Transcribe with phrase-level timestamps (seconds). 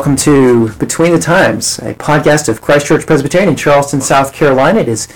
[0.00, 4.80] Welcome to Between the Times, a podcast of Christ Church Presbyterian in Charleston, South Carolina.
[4.80, 5.08] It is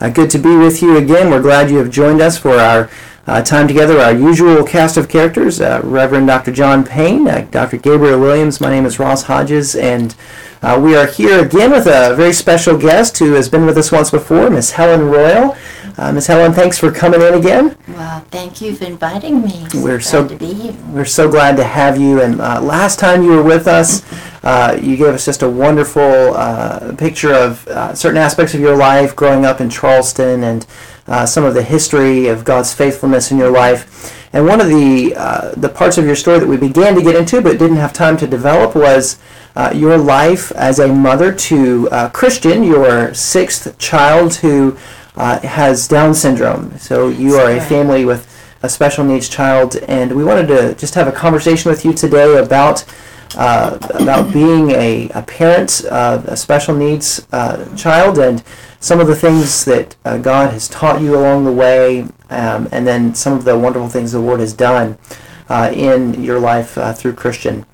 [0.00, 1.30] uh, good to be with you again.
[1.30, 2.90] We're glad you have joined us for our
[3.28, 4.00] uh, time together.
[4.00, 6.50] Our usual cast of characters uh, Reverend Dr.
[6.50, 7.76] John Payne, uh, Dr.
[7.76, 8.60] Gabriel Williams.
[8.60, 10.16] My name is Ross Hodges, and
[10.60, 13.92] uh, we are here again with a very special guest who has been with us
[13.92, 15.56] once before, Miss Helen Royal.
[15.98, 17.76] Uh, Miss Helen, thanks for coming in again.
[17.88, 19.68] Well, thank you for inviting me.
[19.74, 20.72] We're glad so- to be here.
[20.88, 22.20] We're so glad to have you.
[22.20, 24.02] And uh, last time you were with us,
[24.42, 28.76] uh, you gave us just a wonderful uh, picture of uh, certain aspects of your
[28.76, 30.66] life growing up in Charleston and
[31.06, 34.18] uh, some of the history of God's faithfulness in your life.
[34.32, 37.14] And one of the uh, the parts of your story that we began to get
[37.14, 39.18] into but didn't have time to develop was
[39.54, 44.76] uh, your life as a mother to uh, Christian, your sixth child who
[45.16, 46.78] uh, has Down syndrome.
[46.78, 48.28] So you are a family with
[48.62, 52.36] a special needs child, and we wanted to just have a conversation with you today
[52.38, 52.84] about
[53.36, 58.42] uh, about being a, a parent of a special needs uh, child and
[58.80, 62.86] some of the things that uh, God has taught you along the way, um, and
[62.86, 64.98] then some of the wonderful things the Lord has done
[65.48, 67.64] uh, in your life uh, through Christian.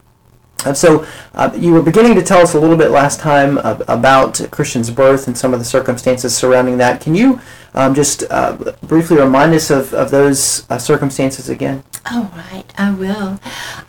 [0.75, 4.45] So uh, you were beginning to tell us a little bit last time uh, about
[4.51, 7.01] Christian's birth and some of the circumstances surrounding that.
[7.01, 7.41] Can you
[7.75, 11.85] um, just uh, briefly remind us of, of those uh, circumstances again?
[12.11, 13.41] All right, I will.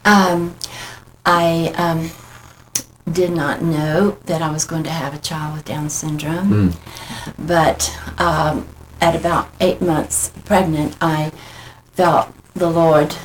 [0.05, 0.55] Um,
[1.25, 2.09] I um,
[3.11, 6.73] did not know that I was going to have a child with Down syndrome,
[7.37, 8.67] but um,
[9.01, 11.31] at about eight months pregnant, I
[11.93, 13.15] felt the Lord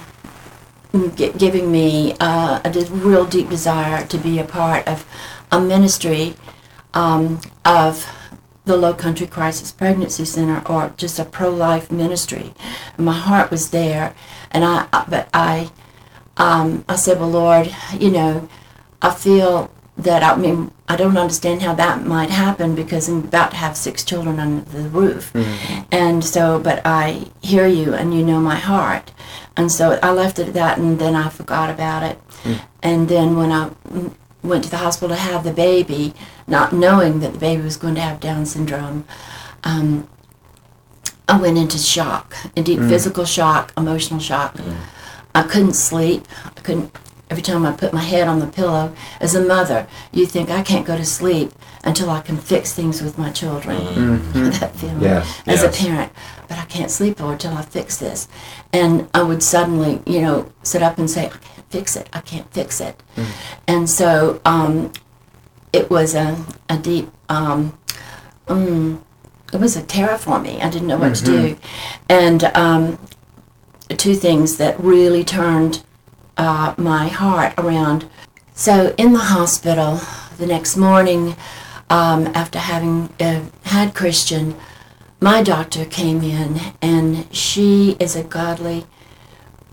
[1.16, 5.06] gi- giving me uh, a real deep desire to be a part of
[5.50, 6.34] a ministry
[6.94, 8.06] um, of
[8.64, 12.54] the Low Country Crisis Pregnancy Center or just a pro-life ministry.
[12.96, 14.14] And my heart was there,
[14.50, 15.70] and I- but I
[16.36, 18.48] um, I said, well, Lord, you know,
[19.02, 23.52] I feel that I mean I don't understand how that might happen because I'm about
[23.52, 25.32] to have six children under the roof,
[25.92, 29.12] and so but I hear you and you know my heart,
[29.56, 32.18] and so I left it at that, and then I forgot about it,
[32.82, 34.12] and then when I mm,
[34.42, 36.12] went to the hospital to have the baby,
[36.48, 39.04] not knowing that the baby was going to have Down syndrome.
[39.62, 40.08] Um,
[41.26, 44.58] I went into shock, a deep physical shock, emotional shock.
[45.34, 46.26] I couldn't sleep.
[46.44, 46.96] I couldn't.
[47.30, 50.62] Every time I put my head on the pillow, as a mother, you think I
[50.62, 51.50] can't go to sleep
[51.82, 54.30] until I can fix things with my children.
[54.60, 55.80] that feeling Yes, as yes.
[55.80, 56.12] a parent,
[56.48, 58.28] but I can't sleep Lord till I fix this.
[58.72, 62.08] And I would suddenly, you know, sit up and say, I can't fix it.
[62.12, 63.02] I can't fix it.
[63.66, 64.92] And so um,
[65.72, 66.36] it was a,
[66.68, 67.76] a deep um,
[68.46, 69.00] mm,
[69.52, 70.60] it was a terror for me.
[70.60, 71.56] I didn't know what to do.
[72.08, 72.98] And um,
[73.88, 75.82] two things that really turned
[76.36, 78.08] uh, my heart around.
[78.54, 80.00] So in the hospital
[80.38, 81.36] the next morning,
[81.90, 84.56] um, after having uh, had Christian,
[85.20, 88.86] my doctor came in, and she is a godly,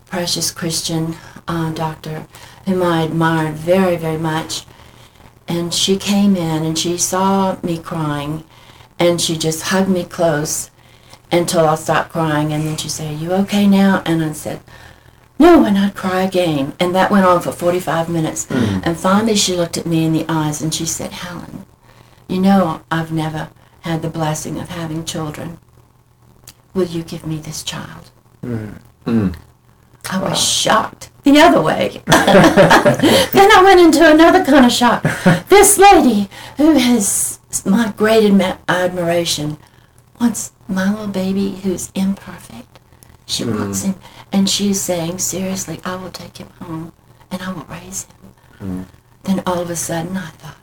[0.06, 1.16] precious Christian
[1.48, 2.26] uh, doctor
[2.66, 4.64] whom I admired very, very much.
[5.48, 8.44] And she came in and she saw me crying,
[8.98, 10.70] and she just hugged me close
[11.32, 12.52] until I stopped crying.
[12.52, 14.02] And then she said, Are you okay now?
[14.04, 14.60] And I said,
[15.38, 16.74] No, and I'd cry again.
[16.78, 18.46] And that went on for 45 minutes.
[18.46, 18.80] Hmm.
[18.84, 21.64] And finally, she looked at me in the eyes and she said, Helen,
[22.28, 23.50] you know I've never
[23.80, 25.58] had the blessing of having children.
[26.74, 28.10] Will you give me this child?
[28.42, 28.70] Hmm.
[29.04, 29.30] Hmm.
[30.10, 32.02] I was shocked the other way.
[32.06, 35.04] then I went into another kind of shock.
[35.48, 39.58] This lady, who has my great admi- admiration,
[40.22, 42.78] wants my little baby who's imperfect.
[43.26, 43.58] She mm-hmm.
[43.58, 43.96] wants him,
[44.30, 46.92] and she's saying, seriously, I will take him home
[47.30, 48.16] and I will raise him.
[48.54, 48.82] Mm-hmm.
[49.24, 50.56] Then all of a sudden I thought,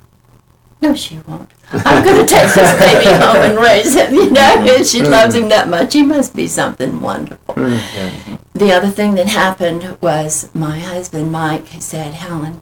[0.81, 1.50] no, she won't.
[1.74, 4.78] I'm going to take this baby home and raise him, you know, mm-hmm.
[4.78, 5.94] and she loves him that much.
[5.94, 7.56] He must be something wonderful.
[7.56, 12.62] The other thing that happened was my husband, Mike, said, Helen,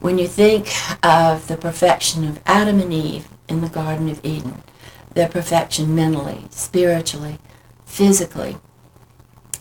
[0.00, 0.66] when you think
[1.04, 4.62] of the perfection of Adam and Eve in the Garden of Eden,
[5.14, 7.38] their perfection mentally, spiritually,
[7.86, 8.56] physically,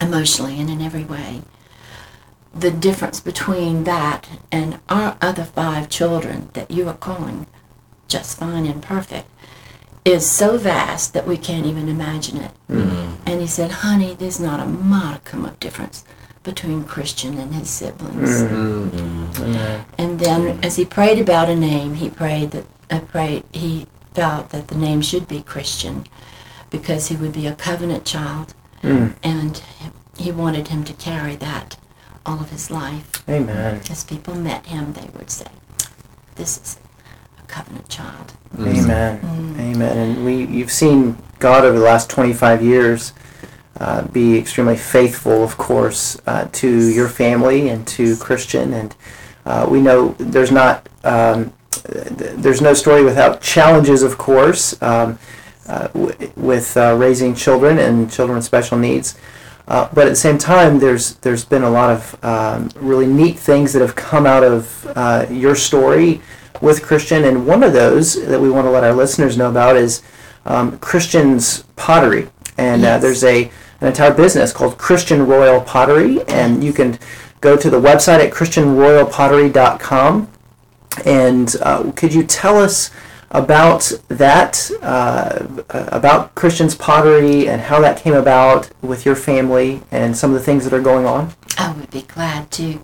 [0.02, 1.42] emotionally, and in every way,
[2.54, 7.48] the difference between that and our other five children that you are calling
[8.08, 9.28] just fine and perfect
[10.06, 12.52] is so vast that we can't even imagine it.
[12.70, 13.24] Mm-hmm.
[13.26, 16.04] And he said, honey, there's not a modicum of difference
[16.44, 18.30] between Christian and his siblings.
[18.42, 18.90] Mm-hmm.
[18.90, 19.84] Mm-hmm.
[19.98, 24.50] And then as he prayed about a name, he prayed that uh, prayed he felt
[24.50, 26.06] that the name should be Christian
[26.70, 29.62] because he would be a covenant child and
[30.18, 31.78] he wanted him to carry that
[32.26, 33.28] all of his life.
[33.30, 33.82] Amen.
[33.90, 35.48] As people met him, they would say.
[36.36, 36.78] this is
[37.42, 38.34] a covenant child.
[38.60, 39.20] Amen.
[39.20, 39.60] Mm.
[39.60, 39.98] Amen.
[39.98, 43.14] And we, you've seen God over the last 25 years
[43.80, 48.74] uh, be extremely faithful, of course, uh, to your family and to Christian.
[48.74, 48.96] And
[49.46, 51.52] uh, we know there's not um,
[51.86, 55.20] there's no story without challenges, of course, um,
[55.68, 59.16] uh, w- with uh, raising children and children with special needs.
[59.68, 63.38] Uh, but at the same time, there's there's been a lot of um, really neat
[63.40, 66.22] things that have come out of uh, your story
[66.62, 69.76] with Christian, and one of those that we want to let our listeners know about
[69.78, 70.02] is
[70.46, 72.28] um, Christian's Pottery,
[72.58, 73.02] and uh, Yes.
[73.02, 73.52] there's a
[73.82, 76.98] an entire business called Christian Royal Pottery, and you can
[77.42, 80.28] go to the website at christianroyalpottery.com.
[81.06, 82.92] And uh, could you tell us
[83.32, 90.16] about that, uh, about Christian's pottery and how that came about with your family and
[90.16, 91.34] some of the things that are going on?
[91.58, 92.80] I would be glad to.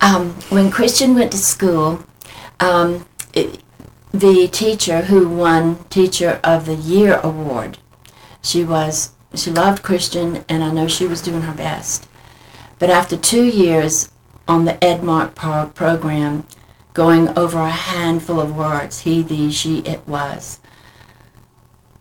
[0.00, 2.04] Um, when Christian went to school,
[2.60, 3.60] um, it,
[4.12, 7.78] the teacher who won Teacher of the Year award,
[8.42, 12.08] she was she loved Christian, and I know she was doing her best.
[12.78, 14.10] But after two years
[14.48, 16.46] on the Edmark pro- program,
[16.96, 20.60] going over a handful of words, he, thee, she, it was.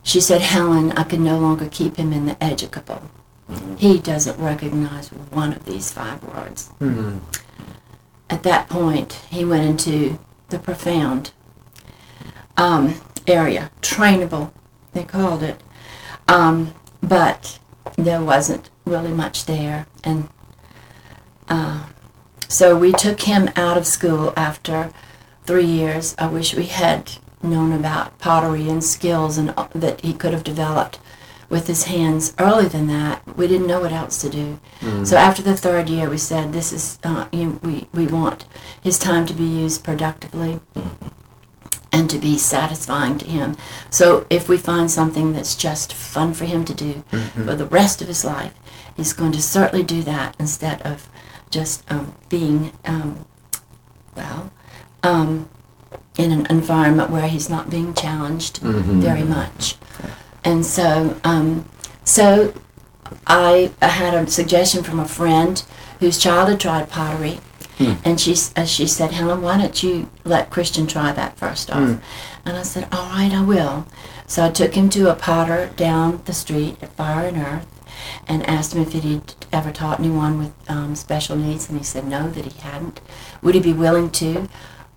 [0.03, 3.01] She said, Helen, I can no longer keep him in the educable.
[3.77, 6.71] He doesn't recognize one of these five words.
[8.29, 11.31] At that point, he went into the profound
[12.55, 12.95] um,
[13.27, 14.53] area, trainable,
[14.93, 15.61] they called it.
[16.29, 17.59] Um, but
[17.97, 19.87] there wasn't really much there.
[20.05, 20.29] And
[21.49, 21.83] uh,
[22.55, 24.89] so we took him out of school after
[25.43, 26.15] three years.
[26.17, 27.11] I wish we had
[27.43, 30.97] known about pottery and skills and uh, that he could have developed
[31.49, 33.21] with his hands earlier than that.
[33.35, 34.59] We didn't know what else to do.
[35.05, 38.45] So after the third year, we said, "This is uh, you, we we want
[38.81, 40.61] his time to be used productively."
[41.91, 43.55] And to be satisfying to him.
[43.89, 47.03] So, if we find something that's just fun for him to do
[47.45, 48.53] for the rest of his life,
[48.97, 51.07] he's going to certainly do that instead of
[51.55, 53.25] just um, being, um,
[54.15, 54.51] well,
[55.03, 55.49] um,
[56.17, 58.57] in an environment where he's not being challenged
[59.01, 59.77] very much.
[60.43, 61.65] And so, um,
[62.03, 62.53] so
[63.25, 65.63] I, I had a suggestion from a friend
[66.01, 67.39] whose child had tried pottery,
[68.05, 71.79] and she uh, she said, Helen, why don't you let Christian try that first off?
[72.45, 73.85] And I said, all right, I will.
[74.27, 77.67] So I took him to a potter down the street at Fire and Earth,
[78.27, 82.07] and asked him if he'd ever taught anyone with um, special needs, and he said
[82.07, 83.01] no, that he hadn't.
[83.41, 84.47] Would he be willing to?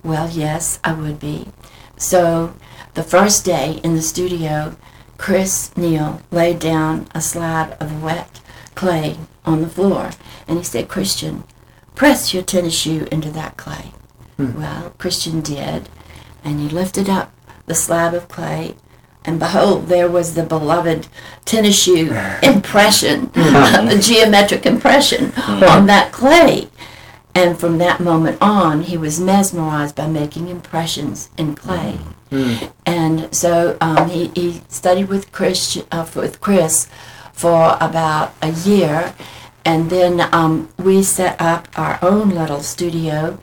[0.02, 1.48] Well, yes, I would be.
[1.96, 2.54] So
[2.94, 4.76] the first day in the studio,
[5.16, 8.40] Chris Neal laid down a slab of wet
[8.74, 10.10] clay on the floor,
[10.46, 11.44] and he said, Christian,
[11.94, 13.92] press your tennis shoe into that clay.
[14.38, 15.88] Well, Christian did,
[16.44, 17.32] and he lifted up
[17.66, 18.76] the slab of clay,
[19.24, 21.08] and behold, there was the beloved
[21.44, 22.12] tennis shoe
[22.42, 26.68] impression, the geometric impression on that clay.
[27.34, 31.98] And from that moment on, he was mesmerized by making impressions in clay.
[32.84, 36.88] And so um, he, he studied with Chris, uh, with Chris
[37.32, 39.14] for about a year.
[39.64, 43.38] And then um, we set up our own little studio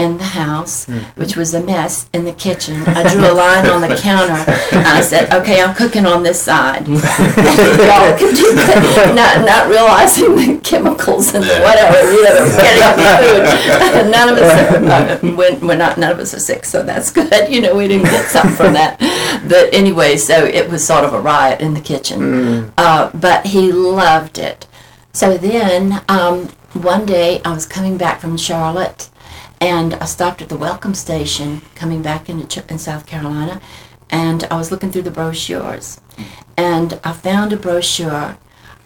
[0.00, 2.82] in the house, which was a mess in the kitchen.
[2.86, 6.40] I drew a line on the counter and I said, okay, I'm cooking on this
[6.40, 6.88] side.
[6.88, 9.12] Y'all can do that.
[9.14, 14.10] Not, not realizing the chemicals and whatever, you know, getting on the food.
[14.10, 17.10] None of us, are, uh, we're, we're not, none of us are sick, so that's
[17.10, 17.30] good.
[17.52, 18.98] You know, we didn't get something from that.
[19.48, 22.72] But anyway, so it was sort of a riot in the kitchen.
[22.76, 24.66] Uh, but he loved it.
[25.12, 29.09] So then, um, one day I was coming back from Charlotte,
[29.60, 33.60] and I stopped at the welcome station coming back into Ch- in South Carolina,
[34.08, 36.00] and I was looking through the brochures,
[36.56, 38.38] and I found a brochure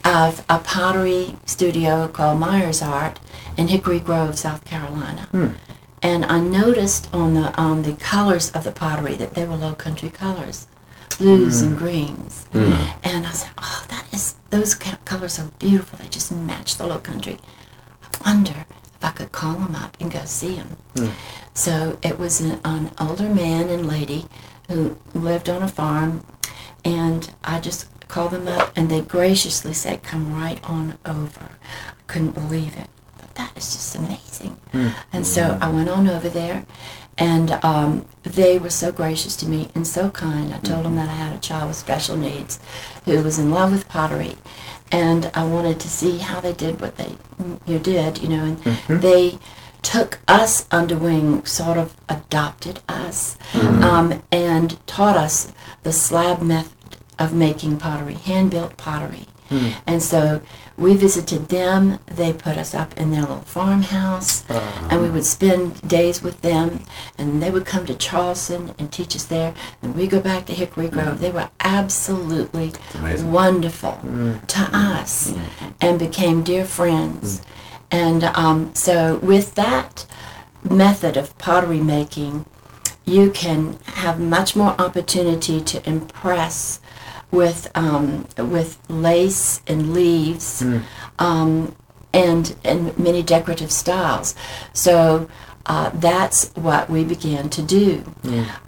[0.05, 3.21] of a pottery studio called Myers Art
[3.57, 5.29] in Hickory Grove, South Carolina.
[5.31, 5.49] Hmm.
[6.03, 9.75] And I noticed on the on the colors of the pottery that they were low
[9.75, 10.67] country colors,
[11.19, 11.79] blues and hmm.
[11.79, 12.47] greens.
[12.53, 12.73] Hmm.
[13.03, 15.99] And I said, "Oh, that is those colors are beautiful.
[15.99, 17.39] They just match the low country."
[18.03, 18.67] I wonder
[19.05, 20.77] I could call them up and go see them.
[20.97, 21.09] Hmm.
[21.53, 24.27] So it was an, an older man and lady
[24.69, 26.25] who lived on a farm,
[26.85, 31.51] and I just called them up, and they graciously said, "Come right on over."
[31.89, 32.89] I couldn't believe it.
[33.19, 34.57] But that is just amazing.
[34.73, 34.89] Hmm.
[35.13, 36.65] And so I went on over there,
[37.19, 40.53] and um, they were so gracious to me and so kind.
[40.53, 40.85] I told hmm.
[40.85, 42.59] them that I had a child with special needs
[43.05, 44.37] who was in love with pottery,
[44.95, 47.17] and I wanted to see how they did what they
[47.67, 48.45] you did, you know.
[48.45, 49.01] And mm-hmm.
[49.01, 49.39] they
[49.83, 53.83] took us under wing, sort of adopted us, mm.
[53.83, 59.27] um, and taught us the slab method of making pottery, hand built pottery.
[59.51, 59.75] Mm.
[59.85, 60.41] And so
[60.77, 61.99] we visited them.
[62.07, 64.89] They put us up in their little farmhouse, uh-huh.
[64.91, 66.81] and we would spend days with them.
[67.19, 69.55] And they would come to Charleston and teach us there.
[69.83, 71.21] And we go back to Hickory Grove.
[71.21, 72.73] They were absolutely
[73.23, 74.47] wonderful mm.
[74.47, 75.75] to us, mm.
[75.81, 77.41] and became dear friends.
[77.41, 77.45] Mm.
[77.91, 80.07] And um, so, with that
[80.69, 82.47] method of pottery making,
[83.05, 86.81] you can have much more opportunity to impress
[87.35, 90.63] with um, with lace and leaves
[91.19, 91.75] um,
[92.13, 94.35] and and many decorative styles.
[94.73, 95.29] So
[95.67, 98.05] uh, that's what we began to do.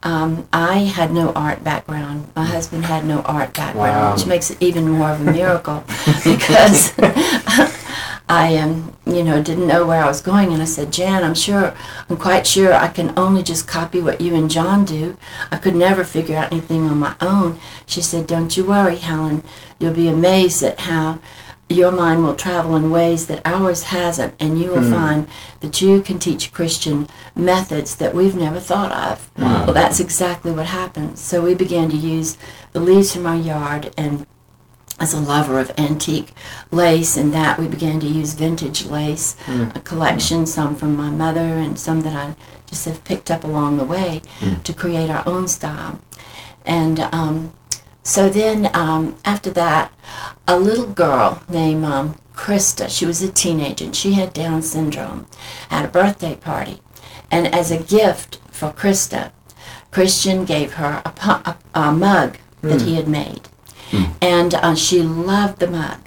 [0.02, 2.30] Um, I had no art background.
[2.34, 4.14] My husband had no art background, Wow.
[4.14, 5.84] which makes it even more of a miracle
[6.24, 6.92] because
[8.28, 11.34] I um, you know, didn't know where I was going, and I said, Jan, I'm
[11.34, 11.74] sure,
[12.10, 15.16] I'm quite sure I can only just copy what you and John do.
[15.52, 17.60] I could never figure out anything on my own.
[17.86, 19.44] She said, Don't you worry, Helen.
[19.78, 21.20] You'll be amazed at how
[21.68, 25.28] your mind will travel in ways that ours hasn't, and you will find
[25.60, 29.30] that you can teach Christian methods that we've never thought of.
[29.36, 31.18] Well, that's exactly what happened.
[31.18, 32.38] So we began to use
[32.72, 34.26] the leaves from our yard and
[34.98, 36.32] as a lover of antique
[36.70, 39.36] lace and that we began to use vintage lace
[39.74, 42.34] a collection some from my mother and some that i
[42.66, 44.20] just have picked up along the way
[44.64, 46.00] to create our own style.
[46.64, 47.52] And um,
[48.02, 49.92] so then um, after that
[50.48, 55.26] a little girl named um, krista she was a teenager and she had down syndrome
[55.68, 56.80] had a birthday party.
[57.30, 59.30] And as a gift for krista
[59.92, 63.42] christian gave her a, pu- a, a mug that he had made
[64.20, 65.98] and uh, she loved the mug.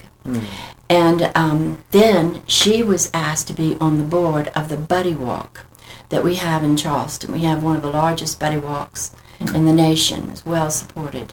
[0.88, 5.64] And um, then she was asked to be on the board of the Buddy Walk
[6.08, 7.32] that we have in Charleston.
[7.32, 11.32] We have one of the largest Buddy Walks in the nation, it's well supported.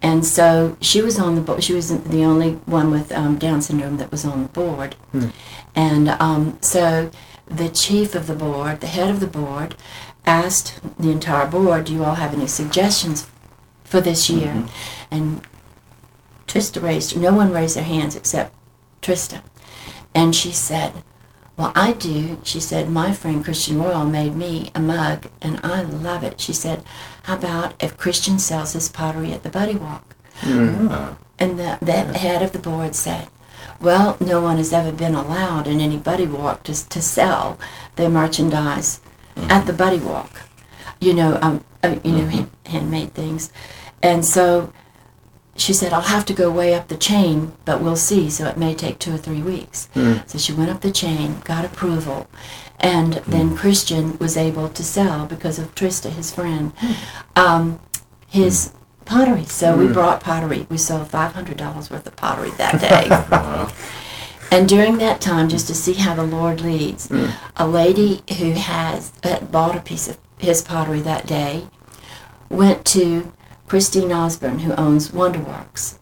[0.00, 1.62] And so she was on the board.
[1.62, 4.96] She was the only one with um, Down syndrome that was on the board.
[5.74, 7.10] And um, so
[7.46, 9.74] the chief of the board, the head of the board,
[10.24, 13.26] asked the entire board, "Do you all have any suggestions
[13.84, 14.64] for this year?"
[15.10, 15.40] And
[16.48, 18.54] Trista raised, no one raised their hands except
[19.02, 19.42] Trista.
[20.14, 20.92] And she said,
[21.56, 22.38] Well, I do.
[22.42, 26.40] She said, My friend Christian Royal made me a mug and I love it.
[26.40, 26.82] She said,
[27.24, 30.16] How about if Christian sells his pottery at the Buddy Walk?
[31.38, 33.28] And the, the head of the board said,
[33.80, 37.58] Well, no one has ever been allowed in any Buddy Walk to, to sell
[37.96, 39.00] their merchandise
[39.36, 40.42] at the Buddy Walk.
[41.00, 43.52] You know, um, uh, you know, hand- handmade things.
[44.02, 44.72] And so
[45.58, 48.30] she said, I'll have to go way up the chain, but we'll see.
[48.30, 49.86] So it may take two or three weeks.
[49.94, 50.18] Hmm.
[50.26, 52.28] So she went up the chain, got approval,
[52.78, 53.56] and then hmm.
[53.56, 56.92] Christian was able to sell because of Trista, his friend, hmm.
[57.36, 57.80] um,
[58.28, 58.72] his
[59.04, 59.44] pottery.
[59.44, 60.66] So we brought pottery.
[60.70, 63.68] We sold $500 worth of pottery that day.
[64.50, 67.10] And during that time, just to see how the Lord leads,
[67.56, 71.66] a lady who has had bought a piece of his pottery that day
[72.48, 73.30] went to
[73.68, 75.96] Christine Osborne, who owns Wonderworks,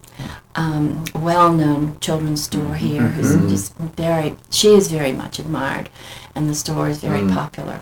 [0.54, 5.90] um, a well-known children's store here, who's just very, she is very much admired,
[6.34, 7.80] and the store is very popular.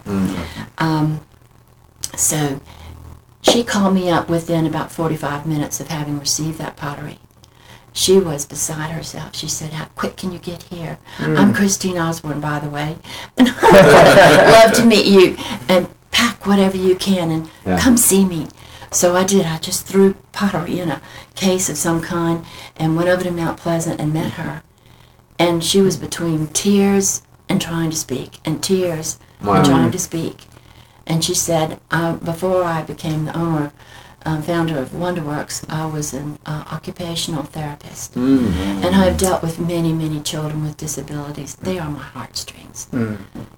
[0.78, 1.20] Um,
[2.16, 2.60] so
[3.42, 7.18] she called me up within about 45 minutes of having received that pottery.
[7.92, 9.36] She was beside herself.
[9.36, 10.98] She said, How quick can you get here?
[11.20, 12.96] I'm Christine Osborne, by the way.
[13.36, 15.36] And love to meet you.
[15.68, 17.78] And pack whatever you can and Yeah.
[17.78, 18.48] come see me.
[18.94, 19.44] So I did.
[19.44, 21.02] I just threw pottery in a
[21.34, 22.44] case of some kind
[22.76, 24.62] and went over to Mount Pleasant and met her.
[25.38, 29.54] And she was between tears and trying to speak, and tears Wow.
[29.56, 30.46] and trying to speak.
[31.06, 33.72] And she said, uh, before I became the owner,
[34.24, 38.16] um, founder of Wonderworks, I was an uh, occupational therapist.
[38.16, 41.56] And I've dealt with many, many children with disabilities.
[41.56, 42.86] They are my heartstrings.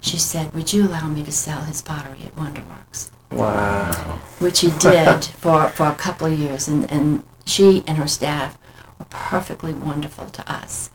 [0.01, 3.11] She said, Would you allow me to sell his pottery at Wonderworks?
[3.37, 4.19] Wow.
[4.39, 6.69] Which he did for, for a couple of years.
[6.69, 8.59] And, and she and her staff
[8.99, 10.91] were perfectly wonderful to us.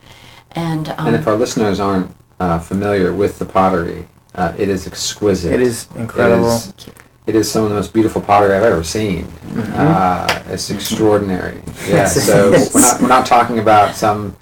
[0.52, 4.88] And, um, And if our listeners aren't uh, familiar with the pottery, uh, it is
[4.88, 5.54] exquisite.
[5.54, 6.48] It is incredible.
[6.50, 6.90] It is,
[7.28, 9.26] it is some of the most beautiful pottery I've ever seen.
[9.56, 11.62] Uh, it's extraordinary.
[11.88, 12.06] Yeah.
[12.06, 14.36] So we're not we're not talking about some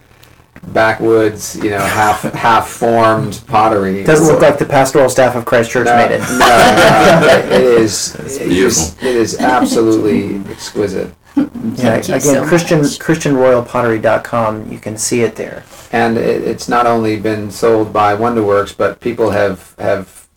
[0.68, 4.02] backwoods, you know, half half formed pottery.
[4.02, 6.20] It doesn't look like the pastoral staff of Christ Church no, made it.
[6.22, 8.16] No, no, it is.
[8.16, 8.84] It's it beautiful.
[8.84, 11.14] is- it is absolutely exquisite.
[11.36, 13.00] Yeah, Thank you again, so Christian much.
[13.00, 14.72] ChristianRoyalPottery.com.
[14.72, 15.64] You can see it there.
[15.92, 20.28] and it, it's not only been sold by Wonderworks, but people have have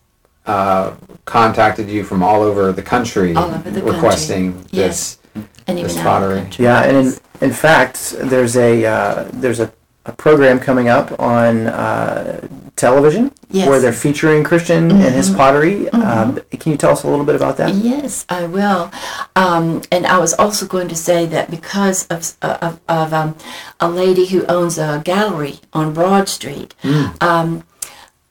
[0.45, 0.93] uh,
[1.25, 3.91] contacted you from all over the country, All over the country.
[3.91, 5.17] requesting Yes.
[5.33, 5.43] this.
[5.67, 6.47] and This pottery.
[6.57, 9.71] Yeah, and in, in fact, there's a uh, there's a,
[10.05, 12.45] a program coming up on uh,
[12.75, 13.61] television Yes.
[13.61, 13.69] Mm-hmm.
[13.69, 15.87] where they're featuring Christian and his pottery.
[15.89, 17.75] Um, can you tell us a little bit about that?
[17.75, 18.91] Yes, I will.
[19.35, 23.35] Um, and I was also going to say that because of, of, of um,
[23.79, 26.73] a lady who owns a gallery on Broad Street,
[27.21, 27.63] um,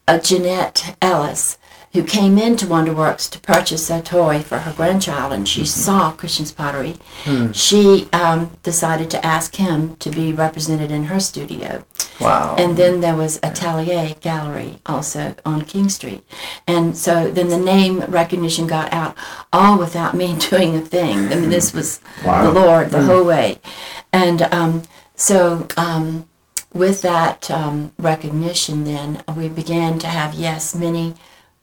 [0.09, 1.57] uh, Jeanette Ellis,
[1.93, 6.51] who came into Wonderworks to purchase a toy for her grandchild, and she saw Christian's
[6.51, 6.95] pottery,
[7.53, 11.85] she um, decided to ask him to be represented in her studio.
[12.19, 12.55] Wow.
[12.57, 16.23] And then there was Atelier Gallery also on King Street.
[16.67, 19.15] And so then the name recognition got out
[19.51, 21.31] all without me doing a thing.
[21.31, 22.43] I mean, this was Wow.
[22.51, 23.59] the Lord the whole way.
[24.11, 24.83] And um,
[25.15, 26.27] so um,
[26.73, 31.13] with that um, recognition, then we began to have, yes, many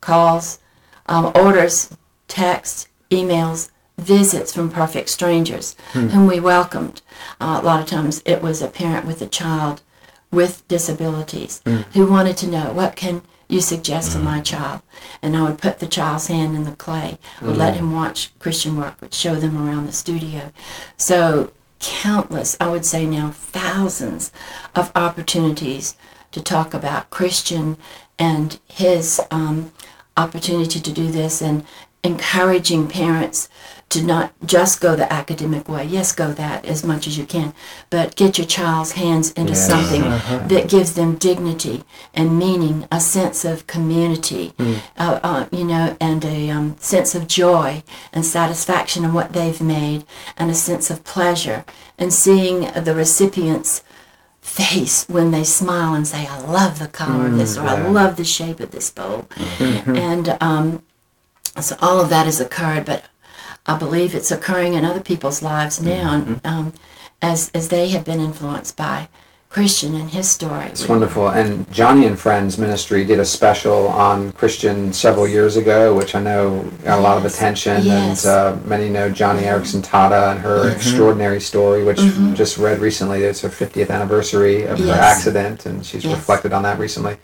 [0.00, 0.58] calls,
[1.06, 1.96] um, orders,
[2.28, 7.02] texts, emails, visits from perfect strangers whom we welcomed.
[7.40, 9.82] Uh, a lot of times it was a parent with a child
[10.30, 11.60] with disabilities
[11.92, 14.80] who wanted to know what can you suggest for my child?
[15.20, 18.76] And i would put the child's hand in the clay would let him watch christian
[18.76, 20.52] work would show them around the studio.
[20.96, 24.30] So countless i would say now thousands
[24.74, 25.94] of opportunities
[26.30, 27.76] to talk about christian
[28.18, 29.72] and his um,
[30.20, 31.64] opportunity to do this and
[32.02, 33.48] encouraging parents
[33.90, 35.84] to not just go the academic way.
[35.84, 37.52] Yes, go that as much as you can,
[37.90, 39.66] but get your child's hands into Yes.
[39.68, 40.02] something
[40.48, 41.82] that gives them dignity
[42.14, 44.52] and meaning, a sense of community,
[44.96, 49.60] uh, uh, you know, and a um, sense of joy and satisfaction in what they've
[49.60, 50.04] made,
[50.38, 51.64] and a sense of pleasure,
[51.98, 52.56] and seeing
[52.86, 53.82] the recipients
[54.60, 58.16] face when they smile and say, I love the color of this, or I love
[58.16, 59.28] the shape of this bowl.
[59.86, 60.82] And um,
[61.60, 63.04] so all of that has occurred, but
[63.66, 66.72] I believe it's occurring in other people's lives now and, um,
[67.22, 69.08] as, as they have been influenced by
[69.50, 70.66] Christian and his story.
[70.66, 71.28] It's wonderful.
[71.30, 76.22] And Joni and Friends Ministry did a special on Christian several years ago, which I
[76.22, 77.82] know got a lot of attention.
[77.84, 78.24] Yes.
[78.24, 81.98] And uh, many know Joni Eareckson Tada and her extraordinary story, which
[82.36, 83.24] just read recently.
[83.24, 86.14] It's her 50th anniversary of her accident, and she's Yes.
[86.16, 87.16] reflected on that recently.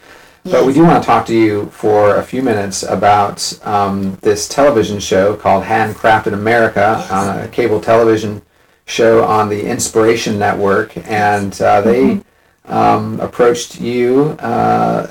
[0.42, 4.48] But we do want to talk to you for a few minutes about um, this
[4.48, 7.10] television show called Handcrafted America, Yes.
[7.10, 8.42] on a cable television
[8.86, 12.02] show on the Inspiration Network, and uh, they
[12.66, 12.72] Mm-hmm.
[12.72, 15.10] um, approached you uh,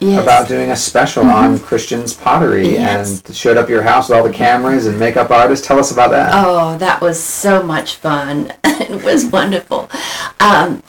[0.00, 0.22] Yes.
[0.22, 2.74] about doing a special on Christian's pottery Mm-hmm.
[2.82, 3.22] Yes.
[3.26, 5.66] and showed up your house with all the cameras and makeup artists.
[5.66, 6.30] Tell us about that.
[6.34, 8.52] Oh, that was so much fun.
[8.64, 9.88] it was wonderful.
[10.40, 10.82] Um,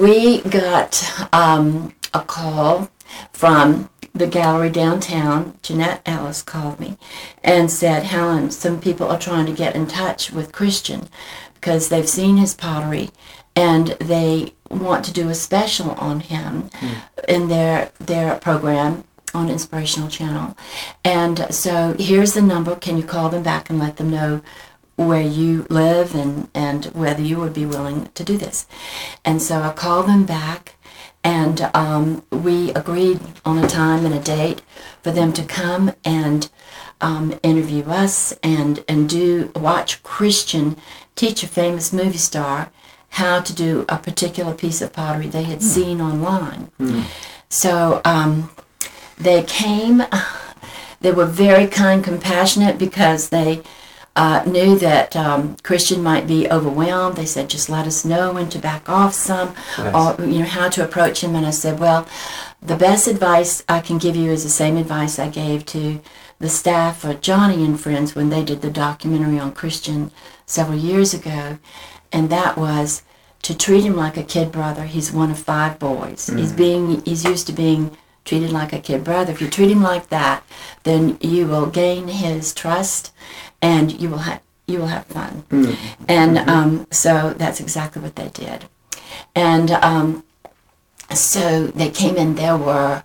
[0.00, 0.92] we got
[1.32, 2.90] um, a call
[3.32, 5.58] from the gallery downtown.
[5.62, 6.96] Jeanette Ellis called me
[7.42, 11.08] and said, Helen, some people are trying to get in touch with Christian
[11.54, 13.10] because they've seen his pottery
[13.56, 16.94] and they want to do a special on him hmm.
[17.28, 20.56] in their their program on Inspirational Channel.
[21.04, 22.76] And so here's the number.
[22.76, 24.42] Can you call them back and let them know
[24.96, 28.66] where you live and, and whether you would be willing to do this?
[29.24, 30.76] And so I called them back
[31.24, 34.60] and um, we agreed on a time and a date
[35.02, 36.50] for them to come and
[37.00, 40.76] um, interview us and, and do watch Christian
[41.16, 42.70] teach a famous movie star
[43.10, 46.70] how to do a particular piece of pottery they had seen online.
[47.48, 48.50] So um,
[49.16, 50.02] they came.
[51.00, 53.62] They were very kind, compassionate because they
[54.16, 57.16] uh, knew that um, Christian might be overwhelmed.
[57.16, 60.18] They said, "Just let us know when to back off some, Nice.
[60.18, 62.06] or you know how to approach him." And I said, "Well,
[62.62, 66.00] the best advice I can give you is the same advice I gave to
[66.38, 70.10] the staff of Joni and Friends when they did the documentary on Christian
[70.46, 71.58] several years ago,
[72.12, 73.02] and that was."
[73.42, 76.30] To treat him like a kid brother, he's one of five boys.
[76.34, 77.90] He's being he's used to being
[78.24, 79.32] treated like a kid brother.
[79.32, 80.44] If you treat him like that,
[80.84, 83.12] then you will gain his trust,
[83.60, 85.44] and you will have you will have fun.
[86.08, 88.64] And um, so that's exactly what they did.
[89.34, 90.24] And um,
[91.12, 92.34] so they came in.
[92.34, 93.02] There were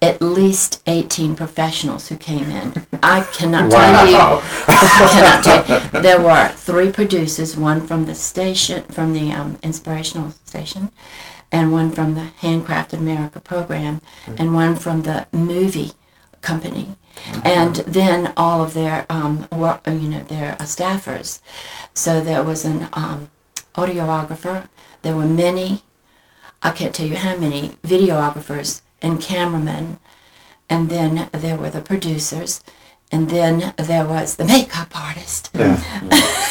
[0.00, 2.86] at least 18 professionals who came in.
[3.02, 4.16] I cannot tell you.
[4.68, 6.02] I cannot tell you.
[6.02, 10.90] There were three producers, one from the station, from the um, inspirational station,
[11.52, 14.00] and one from the Handcrafted America program,
[14.38, 15.92] and one from the movie
[16.40, 16.96] company,
[17.44, 21.40] and then all of their um, wor- you know their uh, staffers.
[21.94, 23.30] So there was an um,
[23.74, 24.68] audiographer.
[25.02, 25.82] There were many.
[26.62, 29.98] I can't tell you how many videographers and cameramen
[30.72, 32.62] and then there were the producers,
[33.12, 35.50] and then there was the makeup artist.
[35.54, 35.78] Yeah.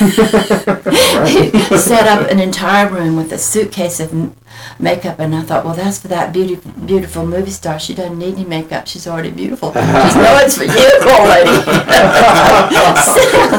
[1.28, 4.12] He set up an entire room with a suitcase of
[4.80, 7.80] makeup, and I thought, well, that's for that beauty, beautiful movie star.
[7.80, 8.88] She doesn't need any makeup.
[8.88, 9.74] She's already beautiful.
[9.82, 11.52] She said, no, it's for you, old lady.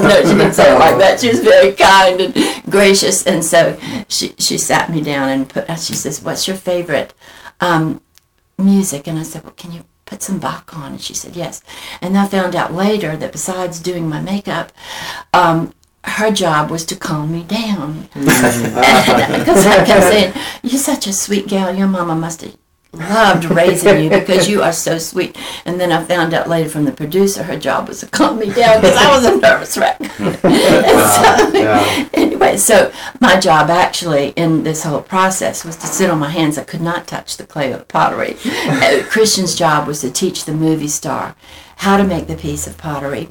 [0.02, 1.20] no, she didn't say it like that.
[1.20, 2.34] She was very kind and
[2.70, 5.68] gracious, and so she she sat me down and put.
[5.78, 7.14] She says, "What's your favorite
[7.60, 8.00] um,
[8.58, 11.62] music?" And I said, "Well, can you?" Put some Bach on, and she said yes.
[12.02, 14.70] And I found out later that besides doing my makeup,
[15.32, 15.72] um,
[16.04, 18.10] her job was to calm me down.
[18.14, 21.74] Because I kept saying, You're such a sweet gal.
[21.74, 22.54] Your mama must have
[22.92, 25.36] loved raising you because you are so sweet.
[25.64, 28.52] And then I found out later from the producer, her job was to calm me
[28.52, 29.98] down because I was a nervous wreck.
[31.12, 32.08] So, yeah.
[32.14, 36.58] Anyway, so my job actually in this whole process was to sit on my hands.
[36.58, 38.36] I could not touch the clay or the pottery.
[38.44, 41.34] Uh, Christian's job was to teach the movie star
[41.76, 43.28] how to make the piece of pottery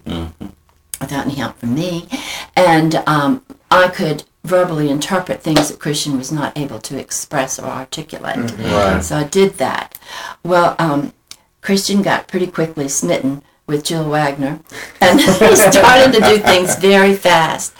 [1.00, 2.08] without any help from me.
[2.56, 7.65] And um, I could verbally interpret things that Christian was not able to express or
[7.65, 8.38] articulate.
[8.38, 9.04] Right.
[9.04, 9.97] So I did that.
[10.43, 11.13] Well, um,
[11.62, 14.60] Christian got pretty quickly smitten with Jill Wagner,
[15.01, 17.73] and he started to do things very fast.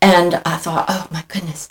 [0.00, 1.68] And I thought, oh my goodness,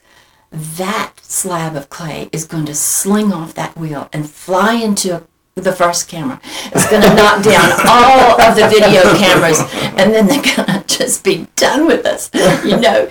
[0.52, 5.24] that slab of clay is going to sling off that wheel and fly into
[5.56, 6.40] the first camera.
[6.68, 9.60] It's going to knock down all of the video cameras,
[9.98, 12.30] and then they're going to just be done with us,
[12.64, 13.10] you know.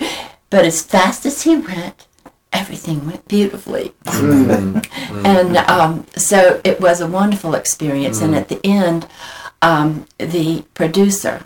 [0.51, 2.07] But as fast as he went,
[2.53, 3.93] everything went beautifully.
[4.07, 8.21] and um, so it was a wonderful experience.
[8.21, 9.07] And at the end,
[9.61, 11.45] um, the producer,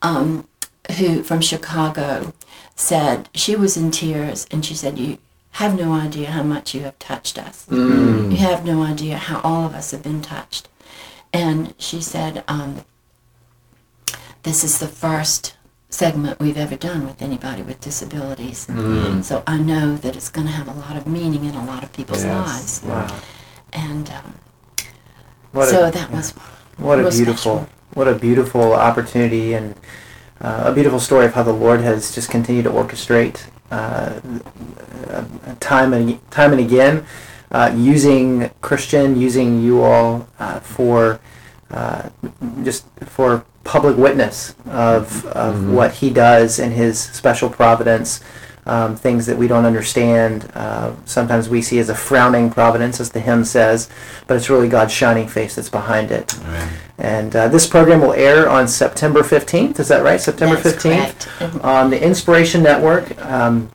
[0.00, 0.48] um,
[0.98, 2.32] who from Chicago,
[2.74, 5.18] said she was in tears, and she said, "You
[5.52, 7.66] have no idea how much you have touched us.
[7.70, 10.68] You have no idea how all of us have been touched."
[11.32, 12.84] And she said, um,
[14.42, 15.54] "This is the first."
[15.96, 18.66] Segment we've ever done with anybody with disabilities.
[19.26, 21.82] So I know that it's going to have a lot of meaning in a lot
[21.84, 22.82] of people's Yes.
[22.82, 22.82] lives.
[22.84, 23.16] Wow.
[23.72, 24.34] And um,
[25.52, 26.32] What so a, that was
[26.78, 27.68] what a beautiful, special.
[27.94, 29.74] what a beautiful opportunity and
[30.40, 34.20] uh, a beautiful story of how the Lord has just continued to orchestrate uh,
[35.10, 35.24] uh,
[35.60, 37.04] time and time and again,
[37.50, 41.20] uh, using Christian, using you all uh, for
[41.72, 42.10] uh,
[42.62, 48.20] just for public witness of, of what he does in his special providence,
[48.66, 50.50] um, things that we don't understand.
[50.54, 53.88] Uh, sometimes we see as a frowning providence, as the hymn says,
[54.26, 56.36] but it's really God's shining face that's behind it.
[56.98, 59.80] And uh, this program will air on September 15th.
[59.80, 60.20] Is that right?
[60.20, 61.64] September That's 15th correct.
[61.64, 63.18] On the Inspiration Network.
[63.24, 63.70] Um,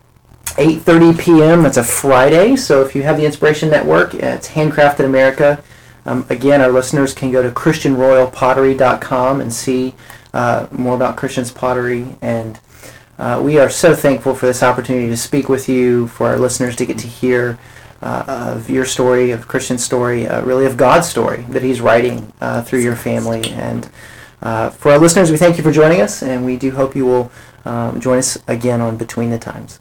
[0.57, 1.63] 8:30 p.m.
[1.63, 2.55] That's a Friday.
[2.55, 5.61] So if you have the Inspiration Network, it's Handcrafted America.
[6.07, 9.93] Um, again, our listeners can go to ChristianRoyalPottery.com and see
[10.33, 12.15] uh, more about Christian's pottery.
[12.21, 12.59] And
[13.19, 16.77] uh, we are so thankful for this opportunity to speak with you, for our listeners
[16.77, 17.59] to get to hear
[18.01, 22.31] uh, of your story, of Christian's story, uh, really of God's story that He's writing
[22.39, 23.49] uh, through your family.
[23.51, 23.89] And
[24.41, 27.05] uh, for our listeners, we thank you for joining us, and we do hope you
[27.05, 27.31] will
[27.65, 29.79] um, join us again on Between the Times.